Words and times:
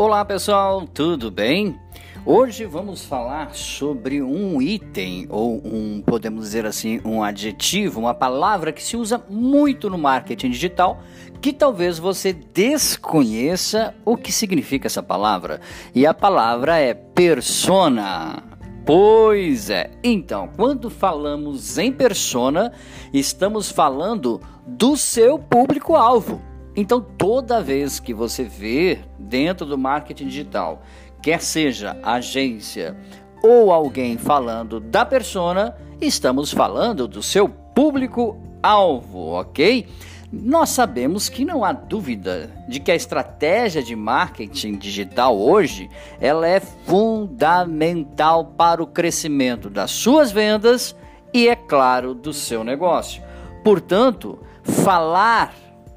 Olá 0.00 0.24
pessoal, 0.24 0.86
tudo 0.86 1.28
bem? 1.28 1.76
Hoje 2.24 2.64
vamos 2.64 3.04
falar 3.04 3.52
sobre 3.52 4.22
um 4.22 4.62
item 4.62 5.26
ou 5.28 5.56
um, 5.56 6.00
podemos 6.06 6.44
dizer 6.44 6.64
assim, 6.64 7.00
um 7.04 7.20
adjetivo, 7.20 7.98
uma 7.98 8.14
palavra 8.14 8.70
que 8.70 8.80
se 8.80 8.96
usa 8.96 9.20
muito 9.28 9.90
no 9.90 9.98
marketing 9.98 10.50
digital, 10.50 11.00
que 11.40 11.52
talvez 11.52 11.98
você 11.98 12.32
desconheça 12.32 13.92
o 14.04 14.16
que 14.16 14.30
significa 14.30 14.86
essa 14.86 15.02
palavra. 15.02 15.60
E 15.92 16.06
a 16.06 16.14
palavra 16.14 16.78
é 16.78 16.94
persona. 16.94 18.40
Pois 18.86 19.68
é. 19.68 19.90
Então, 20.04 20.48
quando 20.56 20.88
falamos 20.88 21.76
em 21.76 21.90
persona, 21.90 22.72
estamos 23.12 23.68
falando 23.68 24.40
do 24.64 24.96
seu 24.96 25.40
público-alvo. 25.40 26.40
Então, 26.80 27.00
toda 27.00 27.60
vez 27.60 27.98
que 27.98 28.14
você 28.14 28.44
vê 28.44 29.00
dentro 29.18 29.66
do 29.66 29.76
marketing 29.76 30.28
digital, 30.28 30.80
quer 31.20 31.40
seja 31.40 31.98
agência 32.04 32.96
ou 33.42 33.72
alguém 33.72 34.16
falando 34.16 34.78
da 34.78 35.04
persona, 35.04 35.76
estamos 36.00 36.52
falando 36.52 37.08
do 37.08 37.20
seu 37.20 37.48
público-alvo, 37.48 39.32
ok? 39.32 39.88
Nós 40.32 40.68
sabemos 40.68 41.28
que 41.28 41.44
não 41.44 41.64
há 41.64 41.72
dúvida 41.72 42.48
de 42.68 42.78
que 42.78 42.92
a 42.92 42.94
estratégia 42.94 43.82
de 43.82 43.96
marketing 43.96 44.76
digital 44.76 45.36
hoje 45.36 45.90
ela 46.20 46.46
é 46.46 46.60
fundamental 46.60 48.52
para 48.56 48.80
o 48.80 48.86
crescimento 48.86 49.68
das 49.68 49.90
suas 49.90 50.30
vendas 50.30 50.94
e, 51.34 51.48
é 51.48 51.56
claro, 51.56 52.14
do 52.14 52.32
seu 52.32 52.62
negócio. 52.62 53.20
Portanto, 53.64 54.38
falar 54.62 55.52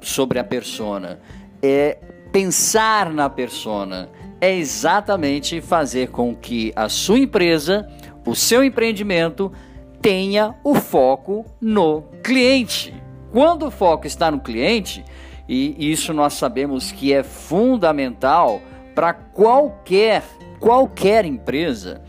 sobre 0.00 0.38
a 0.38 0.44
persona, 0.44 1.18
é 1.62 1.98
pensar 2.32 3.12
na 3.12 3.30
persona, 3.30 4.08
é 4.40 4.54
exatamente 4.54 5.60
fazer 5.60 6.08
com 6.10 6.34
que 6.34 6.72
a 6.76 6.88
sua 6.88 7.18
empresa, 7.18 7.88
o 8.26 8.34
seu 8.34 8.62
empreendimento 8.62 9.52
tenha 10.00 10.54
o 10.62 10.74
foco 10.74 11.44
no 11.60 12.02
cliente. 12.22 12.94
Quando 13.32 13.66
o 13.66 13.70
foco 13.70 14.06
está 14.06 14.30
no 14.30 14.40
cliente, 14.40 15.04
e 15.48 15.90
isso 15.90 16.12
nós 16.12 16.34
sabemos 16.34 16.92
que 16.92 17.12
é 17.12 17.22
fundamental 17.22 18.60
para 18.94 19.12
qualquer 19.12 20.22
qualquer 20.58 21.24
empresa, 21.24 22.02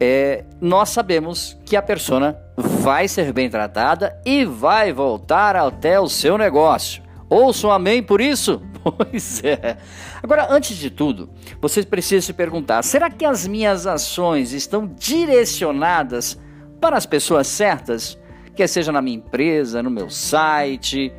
é, 0.00 0.44
nós 0.60 0.90
sabemos 0.90 1.58
que 1.64 1.76
a 1.76 1.82
persona 1.82 2.38
vai 2.56 3.08
ser 3.08 3.32
bem 3.32 3.50
tratada 3.50 4.20
e 4.24 4.44
vai 4.44 4.92
voltar 4.92 5.56
até 5.56 5.98
o 5.98 6.08
seu 6.08 6.38
negócio. 6.38 7.02
Ouçam 7.28 7.70
amém 7.70 8.02
por 8.02 8.20
isso? 8.20 8.62
Pois 8.96 9.44
é. 9.44 9.76
Agora, 10.22 10.46
antes 10.48 10.74
de 10.76 10.88
tudo, 10.88 11.28
vocês 11.60 11.84
precisam 11.84 12.22
se 12.22 12.32
perguntar: 12.32 12.82
será 12.82 13.10
que 13.10 13.24
as 13.24 13.46
minhas 13.46 13.86
ações 13.86 14.52
estão 14.52 14.86
direcionadas 14.86 16.38
para 16.80 16.96
as 16.96 17.04
pessoas 17.04 17.48
certas? 17.48 18.18
Quer 18.54 18.66
seja 18.66 18.90
na 18.90 19.02
minha 19.02 19.18
empresa, 19.18 19.82
no 19.82 19.90
meu 19.90 20.08
site? 20.08 21.12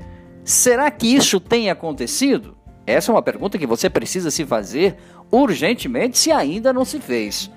Será 0.43 0.89
que 0.89 1.05
isso 1.05 1.39
tem 1.39 1.69
acontecido? 1.69 2.57
Essa 2.87 3.11
é 3.11 3.13
uma 3.13 3.21
pergunta 3.21 3.57
que 3.57 3.67
você 3.67 3.87
precisa 3.87 4.31
se 4.31 4.45
fazer 4.45 4.97
urgentemente 5.31 6.17
se 6.17 6.31
ainda 6.31 6.73
não 6.73 6.83
se 6.83 6.99
fez. 6.99 7.51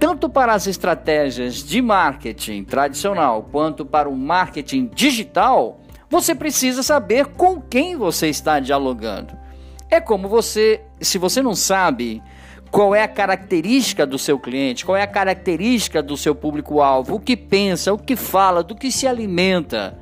Tanto 0.00 0.28
para 0.28 0.52
as 0.52 0.66
estratégias 0.66 1.62
de 1.62 1.80
marketing 1.80 2.64
tradicional 2.64 3.48
quanto 3.52 3.86
para 3.86 4.08
o 4.08 4.16
marketing 4.16 4.90
digital, 4.92 5.80
você 6.14 6.32
precisa 6.32 6.80
saber 6.80 7.26
com 7.26 7.60
quem 7.60 7.96
você 7.96 8.28
está 8.28 8.60
dialogando. 8.60 9.36
É 9.90 10.00
como 10.00 10.28
você, 10.28 10.80
se 11.00 11.18
você 11.18 11.42
não 11.42 11.56
sabe 11.56 12.22
qual 12.70 12.94
é 12.94 13.02
a 13.02 13.08
característica 13.08 14.06
do 14.06 14.16
seu 14.16 14.38
cliente, 14.38 14.84
qual 14.84 14.96
é 14.96 15.02
a 15.02 15.08
característica 15.08 16.00
do 16.00 16.16
seu 16.16 16.32
público-alvo, 16.32 17.16
o 17.16 17.20
que 17.20 17.36
pensa, 17.36 17.92
o 17.92 17.98
que 17.98 18.14
fala, 18.14 18.62
do 18.62 18.76
que 18.76 18.92
se 18.92 19.08
alimenta, 19.08 19.98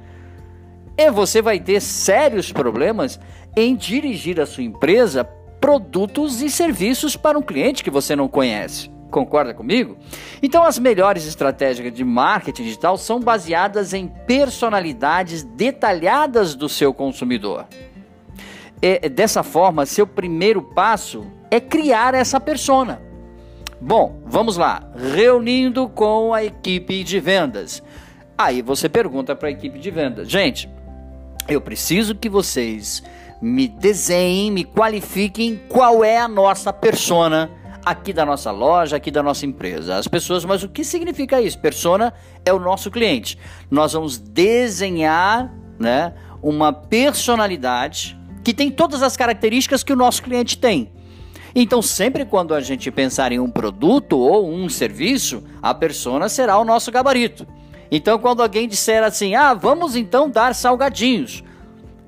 e 0.99 1.11
você 1.11 1.41
vai 1.41 1.59
ter 1.59 1.81
sérios 1.81 2.53
problemas 2.53 3.19
em 3.57 3.75
dirigir 3.75 4.39
a 4.39 4.45
sua 4.45 4.65
empresa 4.65 5.25
produtos 5.59 6.43
e 6.43 6.51
serviços 6.51 7.17
para 7.17 7.39
um 7.39 7.43
cliente 7.43 7.83
que 7.83 7.91
você 7.91 8.15
não 8.15 8.29
conhece. 8.29 8.91
Concorda 9.13 9.53
comigo? 9.53 9.99
Então, 10.43 10.65
as 10.65 10.79
melhores 10.79 11.27
estratégias 11.27 11.93
de 11.93 12.03
marketing 12.03 12.65
digital 12.65 12.97
são 12.97 13.21
baseadas 13.21 13.93
em 13.93 14.09
personalidades 14.09 15.45
detalhadas 15.45 16.55
do 16.55 16.67
seu 16.67 16.95
consumidor. 16.95 17.67
E, 18.81 19.11
dessa 19.11 19.43
forma, 19.43 19.85
seu 19.85 20.07
primeiro 20.07 20.63
passo 20.63 21.27
é 21.51 21.61
criar 21.61 22.15
essa 22.15 22.41
persona. 22.41 23.03
Bom, 23.79 24.19
vamos 24.25 24.57
lá. 24.57 24.83
Reunindo 24.97 25.91
com 25.91 26.33
a 26.33 26.43
equipe 26.43 27.05
de 27.05 27.21
vendas. 27.21 27.83
Aí 28.39 28.63
você 28.63 28.89
pergunta 28.89 29.37
para 29.37 29.49
a 29.49 29.53
equipe 29.53 29.79
de 29.79 29.91
vendas: 29.91 30.31
gente, 30.31 30.71
eu 31.47 31.61
preciso 31.61 32.15
que 32.15 32.31
vocês 32.31 33.03
me 33.43 33.69
desenhem, 33.69 34.51
me 34.51 34.65
qualifiquem 34.65 35.61
qual 35.69 36.03
é 36.03 36.17
a 36.17 36.27
nossa 36.27 36.73
persona 36.73 37.51
aqui 37.85 38.13
da 38.13 38.25
nossa 38.25 38.51
loja, 38.51 38.97
aqui 38.97 39.11
da 39.11 39.23
nossa 39.23 39.45
empresa. 39.45 39.97
As 39.97 40.09
pessoas, 40.09 40.45
mas 40.45 40.63
o 40.63 40.69
que 40.69 40.85
significa 40.85 41.41
isso? 41.41 41.59
Persona 41.59 42.13
é 42.45 42.53
o 42.53 42.59
nosso 42.59 42.91
cliente. 42.91 43.39
Nós 43.71 43.93
vamos 43.93 44.19
desenhar, 44.19 45.53
né, 45.79 46.15
uma 46.43 46.73
personalidade 46.73 48.19
que 48.45 48.53
tem 48.53 48.71
todas 48.71 49.03
as 49.03 49.17
características 49.17 49.83
que 49.83 49.93
o 49.93 49.97
nosso 49.97 50.23
cliente 50.23 50.59
tem. 50.59 50.93
Então, 51.55 51.83
sempre 51.83 52.25
quando 52.25 52.55
a 52.55 52.61
gente 52.61 52.91
pensar 52.91 53.31
em 53.31 53.39
um 53.39 53.51
produto 53.51 54.19
ou 54.19 54.51
um 54.51 54.69
serviço, 54.69 55.45
a 55.61 55.75
persona 55.75 56.29
será 56.29 56.59
o 56.59 56.65
nosso 56.65 56.91
gabarito. 56.91 57.47
Então, 57.91 58.19
quando 58.19 58.43
alguém 58.43 58.67
disser 58.67 59.03
assim: 59.05 59.35
"Ah, 59.35 59.53
vamos 59.53 59.95
então 59.95 60.31
dar 60.31 60.55
salgadinhos", 60.55 61.45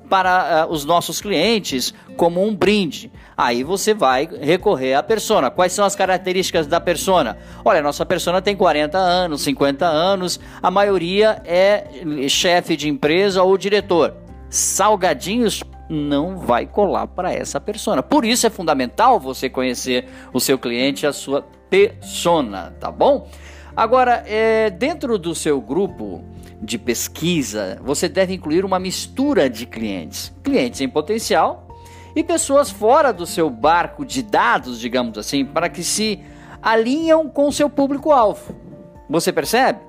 para 0.08 0.66
uh, 0.66 0.72
os 0.72 0.84
nossos 0.84 1.20
clientes 1.20 1.94
como 2.16 2.46
um 2.46 2.54
brinde. 2.54 3.10
Aí 3.36 3.64
você 3.64 3.92
vai 3.92 4.28
recorrer 4.40 4.94
à 4.94 5.02
persona. 5.02 5.50
Quais 5.50 5.72
são 5.72 5.84
as 5.84 5.96
características 5.96 6.66
da 6.66 6.80
persona? 6.80 7.36
Olha, 7.64 7.82
nossa 7.82 8.06
persona 8.06 8.40
tem 8.40 8.54
40 8.54 8.96
anos, 8.96 9.42
50 9.42 9.84
anos, 9.86 10.38
a 10.62 10.70
maioria 10.70 11.42
é 11.44 11.84
chefe 12.28 12.76
de 12.76 12.88
empresa 12.88 13.42
ou 13.42 13.58
diretor. 13.58 14.14
Salgadinhos 14.48 15.64
não 15.88 16.38
vai 16.38 16.66
colar 16.66 17.06
para 17.06 17.32
essa 17.32 17.60
persona. 17.60 18.02
Por 18.02 18.24
isso 18.24 18.46
é 18.46 18.50
fundamental 18.50 19.18
você 19.18 19.48
conhecer 19.48 20.06
o 20.32 20.40
seu 20.40 20.58
cliente, 20.58 21.06
a 21.06 21.12
sua 21.12 21.42
persona, 21.68 22.74
tá 22.78 22.90
bom? 22.90 23.28
Agora, 23.76 24.22
é, 24.26 24.70
dentro 24.70 25.18
do 25.18 25.34
seu 25.34 25.60
grupo, 25.60 26.24
de 26.60 26.78
pesquisa, 26.78 27.78
você 27.82 28.08
deve 28.08 28.34
incluir 28.34 28.64
uma 28.64 28.78
mistura 28.78 29.48
de 29.50 29.66
clientes, 29.66 30.32
clientes 30.42 30.80
em 30.80 30.88
potencial 30.88 31.68
e 32.16 32.22
pessoas 32.22 32.70
fora 32.70 33.12
do 33.12 33.26
seu 33.26 33.50
barco 33.50 34.04
de 34.04 34.22
dados, 34.22 34.78
digamos 34.78 35.18
assim, 35.18 35.44
para 35.44 35.68
que 35.68 35.82
se 35.82 36.20
alinham 36.62 37.28
com 37.28 37.50
seu 37.52 37.68
público-alvo. 37.68 38.54
Você 39.08 39.32
percebe? 39.32 39.80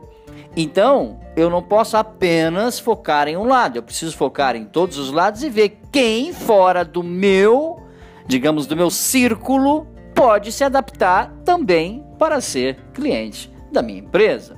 Então, 0.57 1.19
eu 1.35 1.49
não 1.49 1.61
posso 1.61 1.97
apenas 1.97 2.79
focar 2.79 3.27
em 3.27 3.37
um 3.37 3.45
lado, 3.45 3.77
eu 3.77 3.83
preciso 3.83 4.15
focar 4.15 4.55
em 4.55 4.65
todos 4.65 4.97
os 4.97 5.11
lados 5.11 5.43
e 5.43 5.49
ver 5.49 5.79
quem 5.91 6.33
fora 6.33 6.83
do 6.83 7.03
meu, 7.03 7.81
digamos, 8.25 8.65
do 8.65 8.75
meu 8.75 8.89
círculo, 8.89 9.87
pode 10.13 10.51
se 10.51 10.63
adaptar 10.63 11.31
também 11.43 12.05
para 12.17 12.39
ser 12.39 12.77
cliente 12.93 13.51
da 13.71 13.81
minha 13.81 13.99
empresa. 13.99 14.57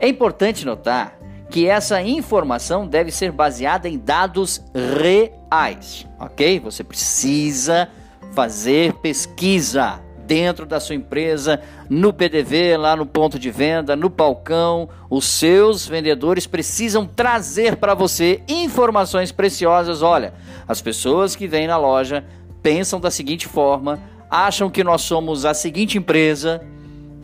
É 0.00 0.08
importante 0.08 0.64
notar 0.64 1.17
que 1.50 1.66
essa 1.66 2.02
informação 2.02 2.86
deve 2.86 3.10
ser 3.10 3.32
baseada 3.32 3.88
em 3.88 3.98
dados 3.98 4.62
reais, 4.74 6.06
ok? 6.18 6.60
Você 6.60 6.84
precisa 6.84 7.88
fazer 8.32 8.92
pesquisa 8.94 10.00
dentro 10.26 10.66
da 10.66 10.78
sua 10.78 10.94
empresa, 10.94 11.58
no 11.88 12.12
PDV, 12.12 12.76
lá 12.76 12.94
no 12.94 13.06
ponto 13.06 13.38
de 13.38 13.50
venda, 13.50 13.96
no 13.96 14.10
balcão. 14.10 14.90
Os 15.08 15.24
seus 15.24 15.86
vendedores 15.86 16.46
precisam 16.46 17.06
trazer 17.06 17.76
para 17.76 17.94
você 17.94 18.42
informações 18.46 19.32
preciosas. 19.32 20.02
Olha, 20.02 20.34
as 20.68 20.82
pessoas 20.82 21.34
que 21.34 21.48
vêm 21.48 21.66
na 21.66 21.78
loja 21.78 22.24
pensam 22.62 23.00
da 23.00 23.10
seguinte 23.10 23.48
forma, 23.48 23.98
acham 24.30 24.68
que 24.68 24.84
nós 24.84 25.00
somos 25.00 25.46
a 25.46 25.54
seguinte 25.54 25.96
empresa, 25.96 26.60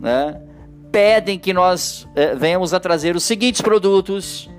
né? 0.01 0.41
Pedem 0.95 1.37
que 1.37 1.51
nós 1.51 2.07
é, 2.15 2.33
venhamos 2.35 2.73
a 2.73 2.79
trazer 2.79 3.17
os 3.17 3.25
seguintes 3.25 3.59
produtos. 3.59 4.49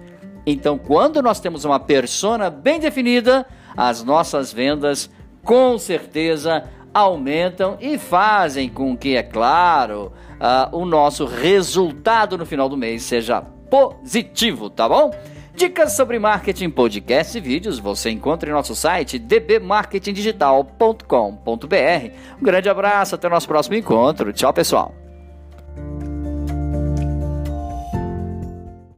Então, 0.44 0.77
quando 0.77 1.23
nós 1.23 1.41
temos 1.41 1.65
uma 1.65 1.81
persona 1.81 2.50
bem 2.50 2.79
definida, 2.79 3.47
as 3.75 4.05
nossas 4.05 4.53
vendas 4.53 5.09
com 5.43 5.79
certeza 5.79 6.65
aumentam 6.93 7.79
e 7.81 7.97
fazem 7.97 8.69
com 8.69 8.94
que, 8.94 9.17
é 9.17 9.23
claro, 9.23 10.12
uh, 10.35 10.77
o 10.77 10.85
nosso 10.85 11.25
resultado 11.25 12.37
no 12.37 12.44
final 12.44 12.69
do 12.69 12.77
mês 12.77 13.05
seja 13.05 13.41
positivo, 13.41 14.69
tá 14.69 14.87
bom? 14.87 15.11
Dicas 15.55 15.97
sobre 15.97 16.19
marketing, 16.19 16.69
podcast 16.69 17.38
e 17.38 17.41
vídeos 17.41 17.79
você 17.79 18.11
encontra 18.11 18.50
em 18.50 18.53
nosso 18.53 18.77
site 18.77 19.19
dbmarketingdigital.com.br. 19.19 22.11
Um 22.38 22.44
grande 22.44 22.69
abraço, 22.69 23.15
até 23.15 23.27
o 23.27 23.31
nosso 23.31 23.49
próximo 23.49 23.75
encontro. 23.75 24.35
Tchau, 24.35 24.53
pessoal. 24.53 25.06